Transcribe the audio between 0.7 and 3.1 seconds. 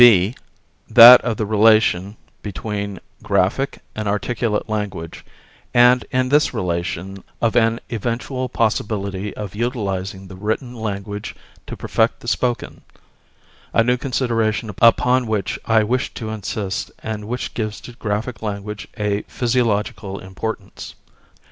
That of the relation between